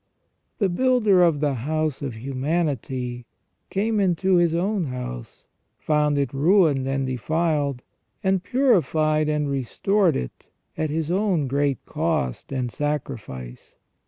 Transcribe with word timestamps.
The 0.57 0.67
builder 0.67 1.21
of 1.21 1.41
the 1.41 1.53
house 1.53 2.01
of 2.01 2.15
humanity 2.15 3.27
came 3.69 3.99
into 3.99 4.37
His 4.37 4.55
own 4.55 4.85
house, 4.85 5.45
found 5.77 6.17
it 6.17 6.33
ruined 6.33 6.87
and 6.87 7.05
defiled, 7.05 7.83
and 8.23 8.41
purified 8.43 9.29
and 9.29 9.47
restored 9.47 10.15
it 10.15 10.47
at 10.75 10.89
His 10.89 11.11
own 11.11 11.45
great 11.45 11.85
cost 11.85 12.51
and 12.51 12.71
sacrifice. 12.71 13.75